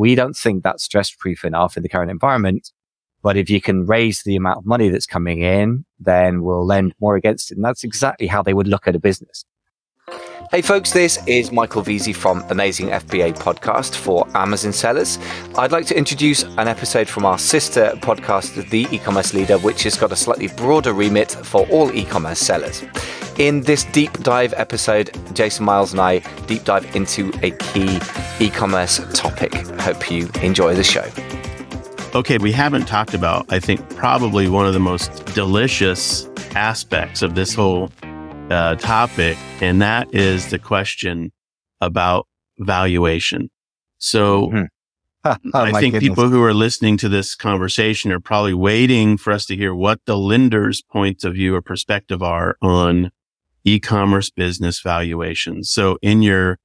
[0.00, 2.72] We don't think that's stress proof enough in the current environment.
[3.22, 6.94] But if you can raise the amount of money that's coming in, then we'll lend
[7.02, 7.56] more against it.
[7.56, 9.44] And that's exactly how they would look at a business.
[10.50, 15.18] Hey folks, this is Michael Veazey from Amazing FBA podcast for Amazon sellers.
[15.56, 19.96] I'd like to introduce an episode from our sister podcast, The E-commerce Leader, which has
[19.96, 22.82] got a slightly broader remit for all e-commerce sellers.
[23.38, 28.00] In this deep dive episode, Jason Miles and I deep dive into a key
[28.40, 29.54] e-commerce topic.
[29.80, 31.08] Hope you enjoy the show.
[32.12, 37.36] Okay, we haven't talked about, I think, probably one of the most delicious aspects of
[37.36, 37.92] this whole
[38.50, 41.32] uh, topic, and that is the question
[41.80, 42.26] about
[42.58, 43.48] valuation.
[43.98, 44.66] So Mhm.
[45.24, 46.08] oh, I think goodness.
[46.10, 50.00] people who are listening to this conversation are probably waiting for us to hear what
[50.06, 53.10] the lender's points of view or perspective are on
[53.64, 55.70] e-commerce business valuations.
[55.70, 56.58] So in your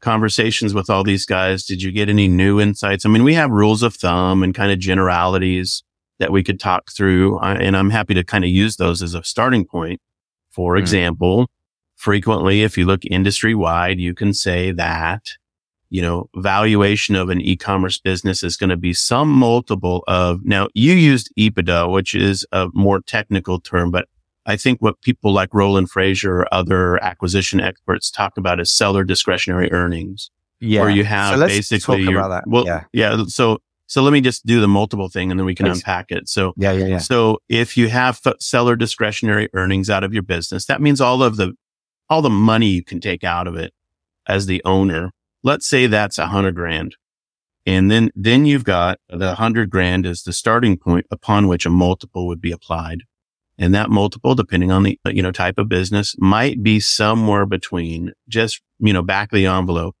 [0.00, 3.04] conversations with all these guys, did you get any new insights?
[3.04, 5.82] I mean, we have rules of thumb and kind of generalities
[6.18, 9.22] that we could talk through, and I'm happy to kind of use those as a
[9.24, 10.00] starting point.
[10.56, 10.80] For Mhm.
[10.80, 11.50] example,
[11.96, 15.22] frequently, if you look industry wide, you can say that,
[15.90, 20.68] you know, valuation of an e-commerce business is going to be some multiple of, now
[20.74, 24.08] you used EBITDA, which is a more technical term, but
[24.46, 29.04] I think what people like Roland Frasier or other acquisition experts talk about is seller
[29.04, 30.80] discretionary earnings yeah.
[30.80, 32.44] where you have so let's basically talk your- about that.
[32.48, 32.84] well, yeah.
[32.92, 33.24] yeah.
[33.26, 35.78] So, so let me just do the multiple thing and then we can Please.
[35.78, 36.28] unpack it.
[36.28, 36.98] So, Yeah, yeah, yeah.
[36.98, 41.22] so if you have f- seller discretionary earnings out of your business, that means all
[41.22, 41.52] of the,
[42.08, 43.72] all the money you can take out of it
[44.26, 45.12] as the owner.
[45.42, 46.96] Let's say that's a hundred grand.
[47.64, 51.70] And then, then you've got the hundred grand is the starting point upon which a
[51.70, 53.02] multiple would be applied.
[53.58, 58.12] And that multiple, depending on the, you know, type of business might be somewhere between
[58.28, 59.96] just, you know, back of the envelope,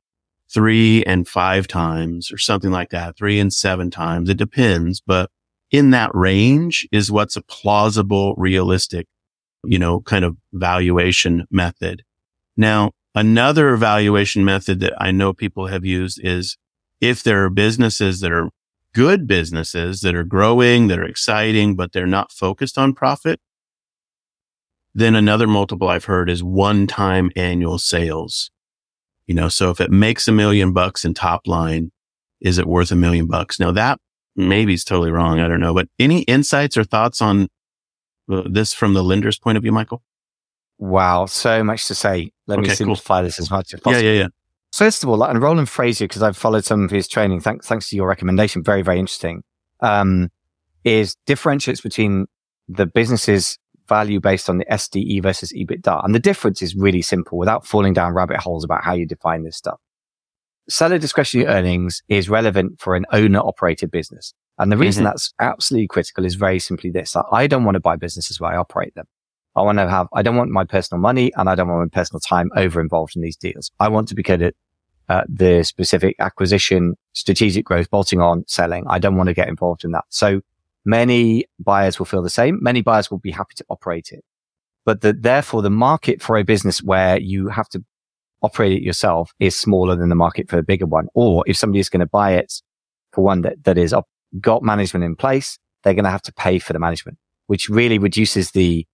[0.52, 4.28] three and five times or something like that, three and seven times.
[4.28, 5.30] It depends, but
[5.70, 9.06] in that range is what's a plausible, realistic,
[9.64, 12.02] you know, kind of valuation method.
[12.56, 16.56] Now, another valuation method that I know people have used is
[17.00, 18.50] if there are businesses that are
[18.94, 23.40] good businesses that are growing, that are exciting, but they're not focused on profit,
[24.94, 28.50] then another multiple I've heard is one time annual sales.
[29.26, 31.90] You know, so if it makes a million bucks in top line,
[32.40, 33.58] is it worth a million bucks?
[33.58, 33.98] Now that
[34.36, 35.40] maybe is totally wrong.
[35.40, 37.48] I don't know, but any insights or thoughts on
[38.30, 40.02] uh, this from the lender's point of view, Michael?
[40.78, 42.32] Wow, so much to say.
[42.46, 42.76] Let me Okay, cool.
[42.76, 44.02] simplify this as much as possible.
[44.04, 44.20] yeah, yeah.
[44.20, 44.28] yeah.
[44.74, 47.88] First of all, and Roland Frasier, because I've followed some of his training, thanks, thanks
[47.88, 49.42] to your recommendation, very, very interesting,
[49.80, 50.28] um,
[50.84, 52.26] is differentiates between
[52.68, 53.58] the business's
[53.88, 56.04] value based on the SDE versus EBITDA.
[56.04, 59.44] And the difference is really simple without falling down rabbit holes about how you define
[59.44, 59.80] this stuff.
[60.68, 64.34] Seller discretionary earnings is relevant for an owner operated business.
[64.58, 65.08] And the reason Mhm.
[65.08, 67.14] that's absolutely critical is very simply this.
[67.30, 69.06] I don't want to buy businesses where I operate them.
[69.54, 72.00] I want to have, I don't want my personal money and I don't want my
[72.00, 73.70] personal time over involved in these deals.
[73.78, 74.54] I want to be good at
[75.08, 78.84] uh, the specific acquisition, strategic growth, bolting on, selling.
[78.88, 80.04] I don't want to get involved in that.
[80.08, 80.40] So
[80.86, 82.58] many buyers will feel the same.
[82.62, 84.24] Many buyers will be happy to operate it.
[84.86, 87.84] But the, therefore the market for a business where you have to
[88.42, 91.08] operate it yourself is smaller than the market for a bigger one.
[91.14, 92.52] Or if somebody is going to buy it
[93.12, 94.06] for one that, that is up,
[94.40, 97.98] got management in place, they're going to have to pay for the management, which really
[97.98, 98.86] reduces the,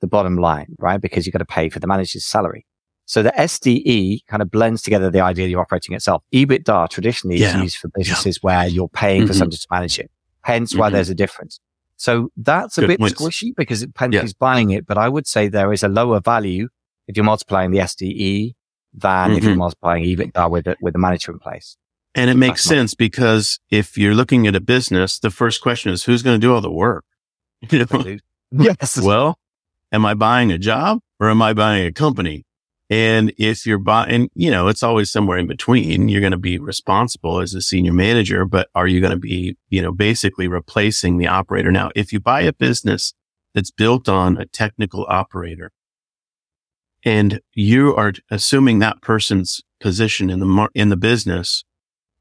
[0.00, 1.00] the bottom line, right?
[1.00, 2.64] Because you've got to pay for the manager's salary.
[3.06, 6.22] So the SDE kind of blends together the idea you're operating itself.
[6.34, 7.56] EBITDA traditionally Yeah.
[7.58, 9.36] is used for businesses where you're paying for Mhm.
[9.38, 10.10] somebody to manage it.
[10.44, 10.92] Hence why Mhm.
[10.92, 11.58] there's a difference.
[11.96, 13.20] So that's a Good bit points.
[13.20, 14.20] squishy because it depends Yeah.
[14.22, 14.86] who's buying it.
[14.86, 16.68] But I would say there is a lower value
[17.08, 18.54] if you're multiplying the SDE
[18.92, 19.58] than if you're Mhm.
[19.58, 21.76] multiplying EBITDA with the, with the manager in place.
[22.14, 26.04] And it makes sense because if you're looking at a business, the first question is
[26.04, 27.04] who's going to do all the work?
[27.70, 28.18] You know?
[28.52, 29.00] yes.
[29.00, 29.38] well,
[29.90, 32.44] am I buying a job or am I buying a company?
[32.94, 36.08] And if you're buying, you know, it's always somewhere in between.
[36.08, 39.56] You're going to be responsible as a senior manager, but are you going to be,
[39.68, 41.72] you know, basically replacing the operator?
[41.72, 43.12] Now, if you buy a business
[43.52, 45.72] that's built on a technical operator
[47.04, 51.64] and you are assuming that person's position in the, mar- in the business,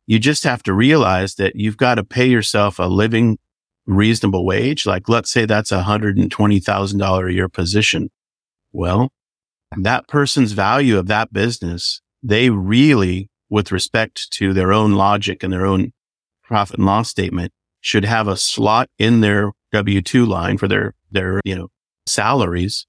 [0.08, 3.38] you just have to realize that you've got to pay yourself a living
[3.86, 4.88] reasonable wage.
[4.88, 8.10] Like let's say that's a hundred and twenty thousand dollar a year position.
[8.72, 9.12] Well,
[9.82, 15.52] that person's value of that business, they really, with respect to their own logic and
[15.52, 15.92] their own
[16.44, 20.94] profit and loss statement, should have a slot in their W two line for their
[21.12, 21.68] their you know
[22.06, 22.86] salaries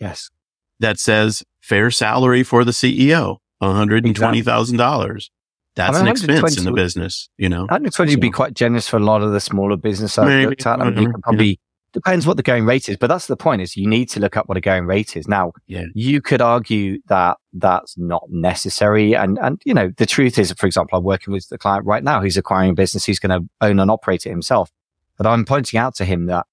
[0.00, 0.30] Yes.
[0.78, 5.30] that says fair salary for the CEO, $120,000.
[5.76, 7.62] that's I mean, an expense in the business, you know?
[7.62, 10.46] 120 would be quite generous for a lot of the smaller business I've Maybe.
[10.46, 10.80] looked at.
[10.80, 11.04] I mean, you mm-hmm.
[11.04, 11.12] know.
[11.12, 11.60] can probably
[11.92, 14.36] depends what the going rate is, but that's the point is you need to look
[14.36, 15.26] up what a going rate is.
[15.26, 15.84] Now, Yeah.
[15.94, 19.14] you could argue that that's not necessary.
[19.14, 22.04] And, and, you know, the truth is, for example, I'm working with the client right
[22.04, 23.04] now who's acquiring a business.
[23.04, 24.70] He's going to own and operate it himself.
[25.16, 26.46] But I'm pointing out to him that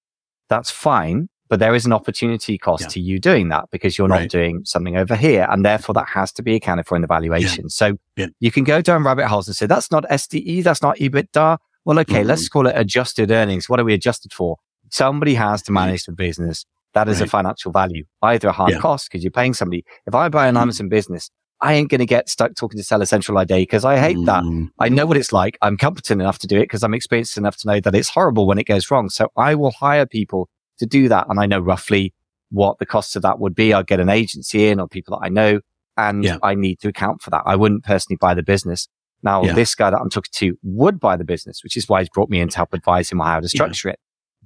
[0.50, 2.88] that's fine, but there is an opportunity cost Yeah.
[2.90, 4.30] to you doing that because you're not Right.
[4.30, 5.48] doing something over here.
[5.50, 7.70] And therefore that has to be accounted for in the valuation.
[7.70, 8.28] So Yeah.
[8.40, 10.62] you can go down rabbit holes and say, that's not SDE.
[10.62, 11.58] That's not EBITDA.
[11.86, 12.26] Well, okay, Mhm.
[12.26, 13.70] let's call it adjusted earnings.
[13.70, 14.58] What are we adjusted for?
[14.90, 16.66] Somebody has to manage the business.
[16.94, 18.80] That is a financial value, either a hard Yeah.
[18.80, 19.86] cost because you're paying somebody.
[20.08, 21.30] If I buy an Amazon business,
[21.62, 24.18] I ain't going to get stuck talking to Seller Central all day because I hate
[24.26, 24.44] that.
[24.44, 25.58] Mm, I know what it's like.
[25.62, 28.48] I'm competent enough to do it because I'm experienced enough to know that it's horrible
[28.48, 29.10] when it goes wrong.
[29.10, 30.50] So I will hire people
[30.80, 31.28] to do that.
[31.30, 32.14] And I know roughly
[32.50, 33.74] what the cost of that would be.
[33.74, 35.60] I'll get an agency in or people that I know
[35.98, 36.38] and Yeah.
[36.44, 37.42] I need to account for that.
[37.46, 38.88] I wouldn't personally buy the business.
[39.24, 39.54] Now, Yeah.
[39.54, 42.30] this guy that I'm talking to would buy the business, which is why he's brought
[42.30, 44.00] me in to help advise him on how to structure it.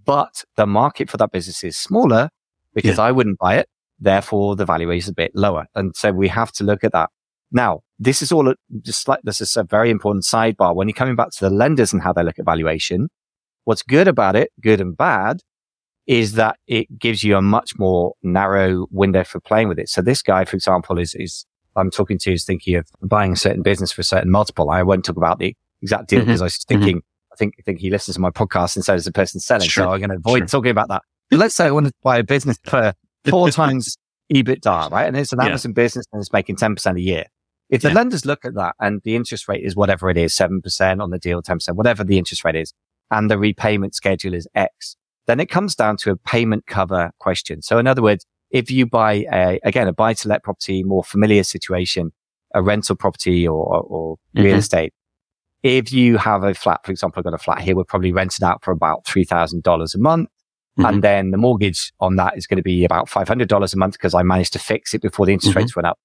[0.05, 2.29] But the market for that business is smaller
[2.73, 3.67] because I wouldn't buy it.
[3.99, 5.67] Therefore, the value is a bit lower.
[5.75, 7.09] And so we have to look at that.
[7.51, 10.73] Now, this is all a- just like this is a very important sidebar.
[10.75, 13.09] When you're coming back to the lenders and how they look at valuation,
[13.65, 15.41] what's good about it, good and bad,
[16.07, 19.87] is that it gives you a much more narrow window for playing with it.
[19.89, 21.45] So this guy, for example, is, is
[21.75, 24.69] I'm talking to is thinking of buying a certain business for a certain multiple.
[24.71, 26.25] I won't talk about the exact deal Mhm.
[26.25, 27.01] because I was thinking,
[27.31, 29.67] I think, I think he listens to my podcast and so does the person selling.
[29.67, 29.85] Sure.
[29.85, 30.47] So I'm going to avoid Sure.
[30.47, 31.01] talking about that.
[31.29, 32.93] But let's say I want to buy a business for
[33.29, 33.97] four times
[34.33, 35.05] EBITDA, right?
[35.07, 35.47] And it's an Yeah.
[35.47, 37.25] Amazon business and it's making 10% a year.
[37.69, 37.93] If the Yeah.
[37.95, 41.19] lenders look at that and the interest rate is whatever it is, 7% on the
[41.19, 42.73] deal, 10%, whatever the interest rate is,
[43.09, 44.95] and the repayment schedule is X,
[45.27, 47.61] then it comes down to a payment cover question.
[47.61, 51.03] So in other words, if you buy a, again, a buy to let property, more
[51.03, 52.11] familiar situation,
[52.53, 54.59] a rental property or, or, or real Mhm.
[54.59, 54.93] estate,
[55.63, 58.43] if you have a flat, for example, I've got a flat here, we're probably rented
[58.43, 60.29] out for about $3,000 a month.
[60.79, 60.87] Mhm.
[60.89, 64.13] And then the mortgage on that is going to be about $500 a month because
[64.13, 65.57] I managed to fix it before the interest Mhm.
[65.59, 65.99] rates went up.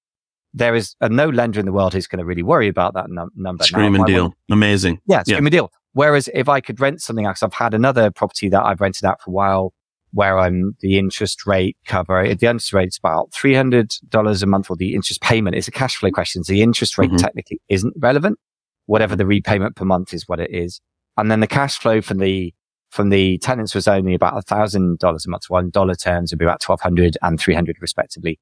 [0.52, 3.08] There is uh, no lender in the world who's going to really worry about that
[3.08, 3.62] num- number.
[3.64, 4.34] Screaming deal.
[4.50, 5.00] Amazing.
[5.06, 5.34] yeah, Yeah.
[5.36, 5.70] screaming deal.
[5.92, 9.20] Whereas if I could rent something else, I've had another property that I've rented out
[9.22, 9.72] for a while
[10.12, 12.22] where I'm the interest rate cover.
[12.22, 15.56] The interest rate is about $300 a month or the interest payment.
[15.56, 16.42] It's a cash flow question.
[16.44, 17.18] So the interest rate Mhm.
[17.18, 18.38] technically isn't relevant.
[18.86, 20.80] Whatever the repayment per month is what it is.
[21.16, 22.54] And then the cash flow from the,
[22.90, 25.44] from the tenants was only about a $1,000 a month.
[25.50, 28.38] One terms, it'd be about 1200 and 300 respectively.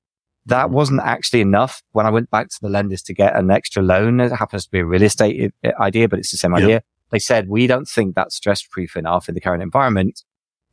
[0.46, 3.82] That wasn't actually enough when I went back to the lenders to get an extra
[3.82, 4.20] loan.
[4.20, 6.58] It happens to be a real estate idea, but it's the same Yeah.
[6.64, 6.82] idea.
[7.10, 10.22] They said, we don't think that's stress proof enough in the current environment.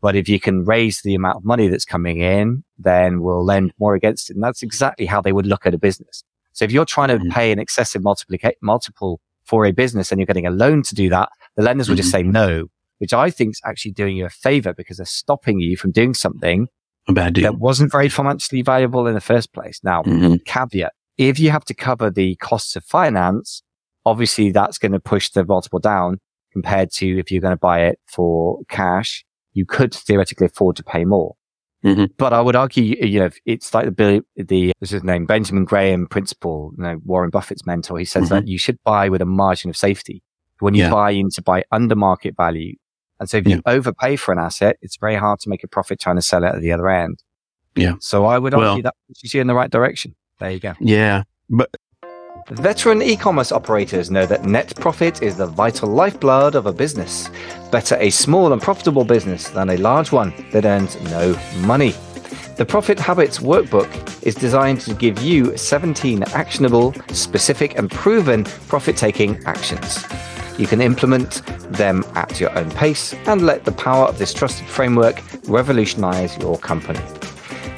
[0.02, 3.72] But if you can raise the amount of money that's coming in, then we'll lend
[3.80, 4.36] more against it.
[4.36, 6.24] And that's exactly how they would look at a business.
[6.54, 7.32] So if you're trying to Mhm.
[7.32, 9.22] pay an excessive multiplica- multiple
[9.52, 12.14] for a business and you're getting a loan to do that, the lenders will just
[12.14, 12.32] Mm-hmm.
[12.32, 12.68] say no,
[13.00, 16.14] which I think is actually doing you a favor because they're stopping you from doing
[16.14, 16.68] something
[17.10, 17.44] A bad deal.
[17.52, 19.80] that wasn't very financially valuable in the first place.
[19.84, 20.46] Now, Mhm.
[20.46, 23.62] caveat, if you have to cover the costs of finance,
[24.06, 26.20] obviously that's going to push the multiple down
[26.54, 30.84] compared to if you're going to buy it for cash, you could theoretically afford to
[30.84, 31.36] pay more.
[31.84, 32.10] Mhm.
[32.18, 35.26] But I would argue, you know, it's like the, the, what's his name?
[35.26, 37.98] Benjamin Graham principle, you know, Warren Buffett's mentor.
[37.98, 38.30] He says Mhm.
[38.30, 40.22] that you should buy with a margin of safety.
[40.60, 40.92] When you Yeah.
[40.92, 42.76] buy into buy under market value.
[43.20, 46.00] And so if you overpay for an asset, it's very hard to make a profit
[46.00, 47.24] trying to sell it at the other end.
[47.76, 47.96] Yeah.
[48.00, 50.14] So I would Well- argue that pushes you in the right direction.
[50.40, 50.74] There you go.
[50.80, 51.24] Yeah.
[51.50, 51.70] But
[52.50, 57.30] Veteran e-commerce operators know that net profit is the vital lifeblood of a business.
[57.72, 61.94] Better a small and profitable business than a large one that earns no money.
[62.58, 63.90] The Profit Habits Workbook
[64.24, 70.04] is designed to give you 17 actionable, specific, and proven profit taking actions.
[70.58, 74.68] You can implement them at your own pace and let the power of this trusted
[74.68, 77.00] framework revolutionize your company.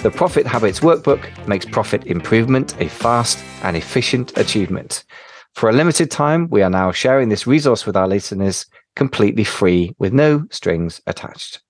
[0.03, 5.05] The Profit Habits Workbook makes profit improvement a fast and efficient achievement.
[5.53, 8.65] For a limited time, we are now sharing this resource with our listeners
[8.98, 11.62] completely free with no strings attached.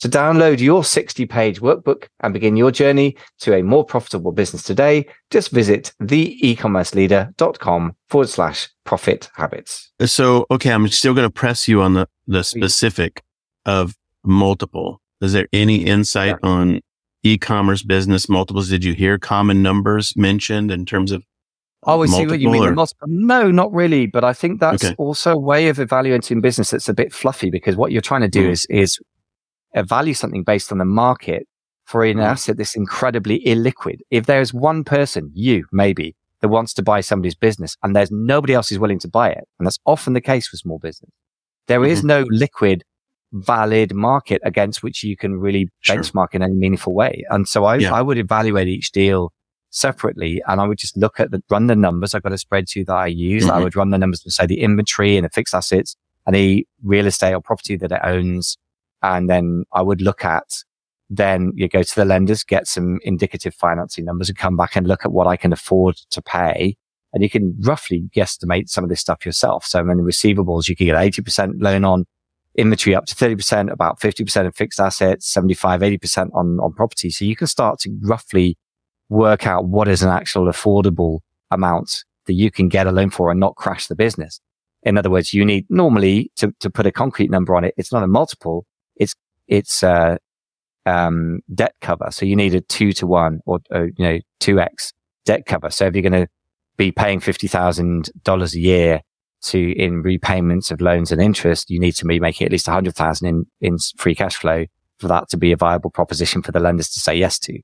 [0.00, 4.64] To download your 60 page workbook and begin your journey to a more profitable business
[4.64, 9.92] today, just visit theecommerceleader.com forward slash profit habits.
[10.06, 13.22] so, okay, I'm still going to press you on the, the specific
[13.64, 15.00] of multiple.
[15.20, 16.80] Is there any insight on
[17.22, 18.68] e-commerce business multiples?
[18.68, 21.24] Did you hear common numbers mentioned in terms of
[21.84, 22.62] I always see what you mean.
[22.62, 24.06] or- the multiple- No, not really.
[24.06, 24.94] But I think that's Okay.
[24.98, 28.28] also a way of evaluating business that's a bit fluffy because what you're trying to
[28.28, 28.52] do Mhm.
[28.52, 28.98] is, is
[29.86, 31.46] value something based on the market
[31.86, 32.24] for an Mhm.
[32.24, 34.00] asset that's incredibly illiquid.
[34.10, 38.52] If there's one person, you maybe, that wants to buy somebody's business and there's nobody
[38.54, 39.44] else who's willing to buy it.
[39.58, 41.10] And that's often the case with small business.
[41.66, 41.90] There mm-hmm.
[41.92, 42.84] is no liquid,
[43.32, 45.96] valid market against which you can really sure.
[45.96, 47.24] benchmark in any meaningful way.
[47.30, 47.94] And so I, yeah.
[47.94, 49.32] I would evaluate each deal
[49.70, 52.14] separately and I would just look at the, run the numbers.
[52.14, 53.44] I've got a spreadsheet that I use.
[53.44, 53.52] Mm-hmm.
[53.52, 55.96] I would run the numbers to say the inventory and the fixed assets
[56.26, 58.56] and the real estate or property that it owns.
[59.02, 60.44] And then I would look at
[61.12, 64.86] then you go to the lenders, get some indicative financing numbers and come back and
[64.86, 66.76] look at what I can afford to pay.
[67.12, 69.64] And you can roughly guesstimate some of this stuff yourself.
[69.64, 72.06] So in receivables, you can get 80% loan on
[72.56, 77.10] inventory up to 30%, about 50% of fixed assets, 75, 80% on, on property.
[77.10, 78.56] So you can start to roughly
[79.08, 83.30] work out what is an actual affordable amount that you can get a loan for
[83.30, 84.40] and not crash the business.
[84.82, 87.74] In other words, you need normally to, to put a concrete number on it.
[87.76, 88.66] It's not a multiple.
[88.96, 89.14] It's,
[89.46, 90.16] it's, uh,
[90.86, 92.08] um, debt cover.
[92.10, 94.92] So you need a two to one or, or you know, 2x
[95.24, 95.70] debt cover.
[95.70, 96.28] So if you're going to
[96.76, 99.02] be paying $50,000 a year
[99.42, 103.26] to in repayments of loans and interest, you need to be making at least 100,000
[103.26, 104.66] in, in free cash flow
[104.98, 107.58] for that to be a viable proposition for the lenders to say yes to.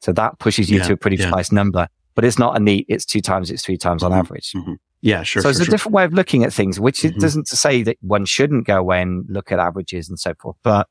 [0.00, 1.30] So that pushes you yeah, to a pretty yeah.
[1.30, 4.18] nice number, but it's not a neat, it's two times, it's three times mm-hmm, on
[4.18, 4.52] average.
[4.52, 4.74] Mm-hmm.
[5.02, 5.42] Yeah, sure.
[5.42, 5.70] So sure, it's a sure.
[5.70, 7.18] different way of looking at things, which mm-hmm.
[7.18, 10.56] doesn't to say that one shouldn't go away and look at averages and so forth,
[10.62, 10.86] but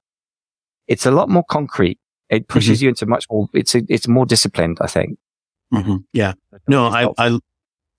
[0.87, 1.99] it's a lot more concrete.
[2.29, 2.85] It pushes mm-hmm.
[2.85, 5.17] you into much more, it's, a, it's more disciplined, I think.
[5.73, 5.97] Mm-hmm.
[6.13, 6.33] Yeah.
[6.67, 7.39] No, I, I,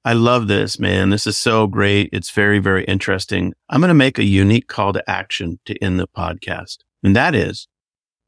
[0.02, 1.10] I love this, man.
[1.10, 2.08] This is so great.
[2.10, 3.52] It's very, very interesting.
[3.68, 6.78] I'm going to make a unique call to action to end the podcast.
[7.02, 7.68] And that is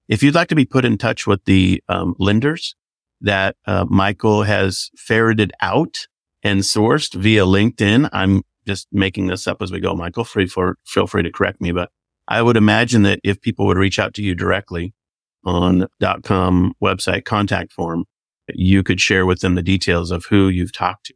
[0.07, 2.75] if you'd like to be put in touch with the um, lenders
[3.23, 6.07] that uh, Michael has ferreted out
[6.43, 10.25] and sourced via LinkedIn, I'm just making this up as we go, Michael.
[10.25, 11.91] Free for, feel free to correct me, but
[12.29, 14.93] I would imagine that if people would reach out to you directly
[15.45, 15.87] on
[16.23, 18.05] .com website contact form,
[18.53, 21.15] you could share with them the details of who you've talked to.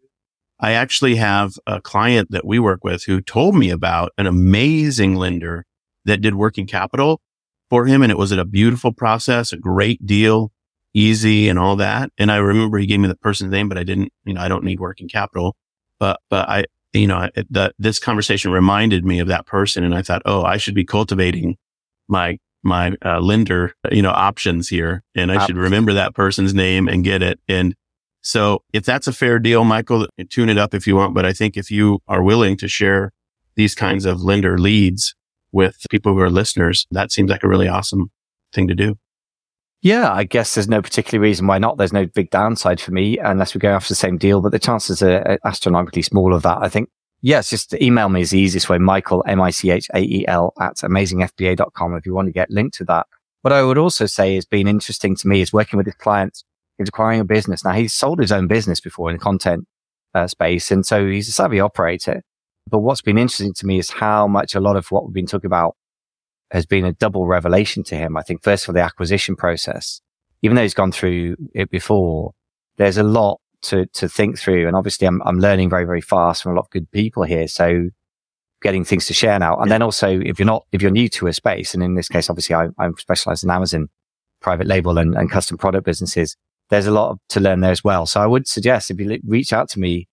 [0.58, 5.14] I actually have a client that we work with who told me about an amazing
[5.14, 5.66] lender
[6.04, 7.20] that did working capital
[7.68, 8.02] for him.
[8.02, 10.52] And it was a beautiful process, a great deal,
[10.94, 12.10] easy and all that.
[12.16, 14.48] And I remember he gave me the person's name, but I didn't, you know, I
[14.48, 15.56] don't need working capital,
[15.98, 19.84] but, but I, you know, that this conversation reminded me of that person.
[19.84, 21.58] And I thought, oh, I should be cultivating
[22.08, 25.02] my, my uh, lender, you know, options here.
[25.14, 27.38] And I should remember that person's name and get it.
[27.46, 27.74] And
[28.26, 31.14] so if that's a fair deal, Michael, tune it up if you want.
[31.14, 33.12] But I think if you are willing to share
[33.54, 35.14] these kinds of lender leads
[35.52, 38.10] with people who are listeners, that seems like a really awesome
[38.52, 38.98] thing to do.
[39.80, 41.78] Yeah, I guess there's no particular reason why not.
[41.78, 44.58] There's no big downside for me unless we go after the same deal, but the
[44.58, 46.58] chances are uh, astronomically small of that.
[46.60, 46.88] I think,
[47.20, 48.78] yes, just email me is the easiest way.
[48.78, 53.06] Michael, M-I-C-H-A-E-L at amazingfba.com if you want to get linked to that.
[53.42, 56.44] What I would also say has been interesting to me is working with his clients.
[56.78, 57.64] He's acquiring a business.
[57.64, 59.66] Now he's sold his own business before in the content
[60.14, 60.70] uh, space.
[60.70, 62.22] And so he's a savvy operator.
[62.68, 65.26] But what's been interesting to me is how much a lot of what we've been
[65.26, 65.76] talking about
[66.50, 68.16] has been a double revelation to him.
[68.16, 70.00] I think first for the acquisition process,
[70.42, 72.32] even though he's gone through it before,
[72.76, 74.66] there's a lot to, to think through.
[74.66, 77.48] And obviously I'm, I'm learning very, very fast from a lot of good people here.
[77.48, 77.88] So
[78.62, 79.56] getting things to share now.
[79.56, 79.74] And yeah.
[79.74, 82.28] then also if you're not, if you're new to a space, and in this case,
[82.28, 83.88] obviously I, I'm specialized in Amazon
[84.40, 86.36] private label and, and custom product businesses.
[86.68, 88.06] There's a lot to learn there as well.
[88.06, 90.08] So I would suggest if you reach out to me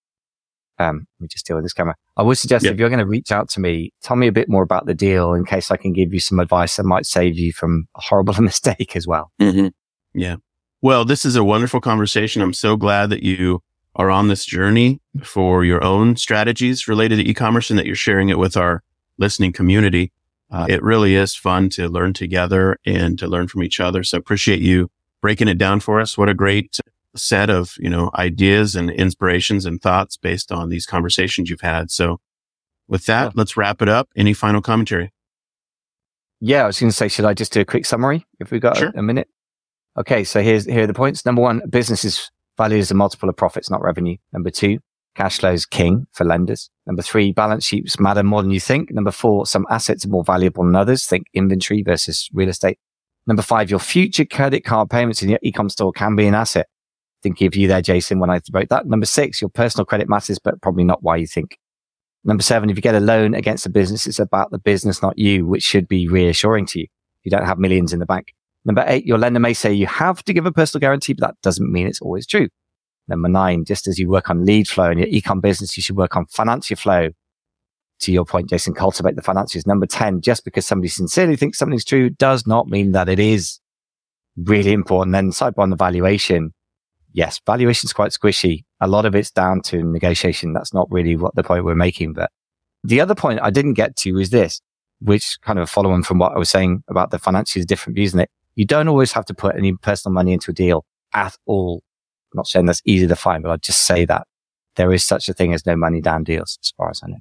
[0.80, 1.96] um, let me just deal with this camera.
[2.18, 2.74] I would suggest yep.
[2.74, 4.94] if you're going to reach out to me, tell me a bit more about the
[4.94, 8.02] deal in case I can give you some advice that might save you from a
[8.02, 9.32] horrible mistake as well.
[9.42, 9.68] Mm-hmm.
[10.14, 10.38] Yeah.
[10.82, 12.42] Well, this is a wonderful conversation.
[12.42, 13.62] I'm so glad that you
[13.96, 18.30] are on this journey for your own strategies related to e-commerce and that you're sharing
[18.30, 18.84] it with our
[19.18, 20.12] listening community.
[20.52, 24.04] Uh, it really is fun to learn together and to learn from each other.
[24.04, 24.90] So appreciate you
[25.24, 26.18] breaking it down for us.
[26.18, 26.80] What a great
[27.16, 31.90] set of, you know, ideas and inspirations and thoughts based on these conversations you've had.
[31.90, 32.20] So
[32.90, 33.32] with that, yeah.
[33.34, 34.10] let's wrap it up.
[34.18, 35.14] Any final commentary?
[36.42, 38.60] Yeah, I was going to say, should I just do a quick summary if we
[38.60, 38.92] got sure.
[38.94, 39.30] a, a, minute?
[39.98, 40.26] Okay.
[40.26, 41.26] So here's, here are the points.
[41.26, 44.18] Number one, business is value is a multiple of profits, not revenue.
[44.34, 44.80] Number two,
[45.16, 46.70] cash flow is king for lenders.
[46.86, 48.92] Number three, balance sheets matter more than you think.
[48.92, 51.06] Number four, some assets are more valuable than others.
[51.06, 52.78] Think inventory versus real estate.
[53.26, 56.68] Number five, your future credit card payments in your e-com store can be an asset
[57.24, 58.86] thinking of you there, Jason, when I wrote that.
[58.86, 61.58] Number six, your personal credit matters, but probably not why you think.
[62.26, 65.18] Number seven, if you get a loan against a business, it's about the business, not
[65.18, 66.88] you, which should be reassuring to you.
[67.24, 68.34] You don't have millions in the bank.
[68.66, 71.36] Number eight, your lender may say you have to give a personal guarantee, but that
[71.42, 72.48] doesn't mean it's always true.
[73.08, 75.98] Number nine, just as you work on lead flow in your ecom business, you should
[75.98, 77.10] work on financial flow.
[78.04, 79.68] To your point, Jason, cultivate the finances.
[79.68, 83.60] Number 10, just because somebody sincerely thinks something's true does not mean that it is
[84.38, 85.14] really important.
[85.14, 86.54] Then sidebar on the valuation
[87.14, 88.66] yes, valuation is quite squishy.
[88.82, 90.52] A lot of it's down to negotiation.
[90.52, 92.14] That's not really what the point we're making.
[92.14, 92.32] But
[92.84, 94.60] the other point I didn't get to is this,
[95.00, 98.14] which kind of follow on from what I was saying about the financiers' different views
[98.14, 98.30] in it.
[98.56, 101.82] You don't always have to put any personal money into a deal at all.
[102.34, 104.28] I'm not saying that's easy to find, but I'll just say that
[104.76, 107.20] there is such a thing as no money down deals as far as I know.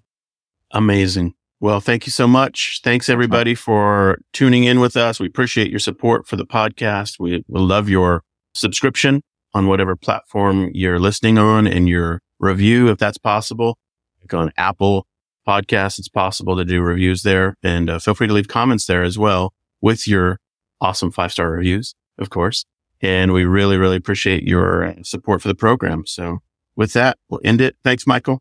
[0.72, 1.34] Amazing.
[1.60, 2.80] Well, thank you so much.
[2.82, 5.20] Thanks everybody for tuning in with us.
[5.20, 7.20] We appreciate your support for the podcast.
[7.20, 8.24] We, we love your
[8.54, 9.22] subscription
[9.54, 13.78] on whatever platform you're listening on and your review, if that's possible.
[14.20, 15.06] Like on Apple
[15.46, 19.04] Podcasts, it's possible to do reviews there and uh, feel free to leave comments there
[19.04, 20.38] as well with your
[20.80, 22.64] awesome five star reviews, of course.
[23.00, 26.06] And we really, really appreciate your support for the program.
[26.06, 26.38] So
[26.76, 27.76] with that, we'll end it.
[27.84, 28.40] Thanks, Michael.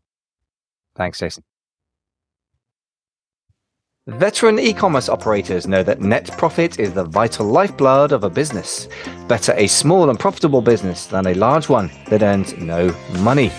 [0.96, 1.44] Thanks, Jason.
[4.08, 8.88] Veteran e-commerce operators know that net profit is the vital lifeblood of a business.
[9.28, 13.52] Better a small and profitable business than a large one that earns no money.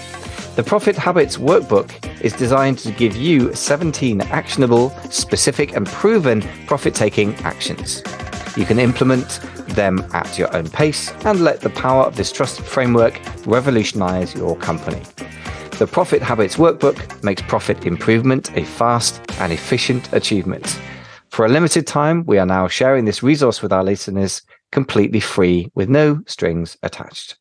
[0.58, 6.94] The Profit Habits Workbook is designed to give you 17 actionable, specific, and proven profit
[6.94, 8.04] taking actions.
[8.58, 12.66] You can implement them at your own pace and let the power of this trusted
[12.66, 15.04] framework revolutionize your company.
[15.80, 20.80] The Profit Habits Workbook makes profit improvement a fast and efficient achievement.
[21.30, 25.72] For a limited time, we are now sharing this resource with our listeners completely free
[25.74, 27.38] with no strings attached.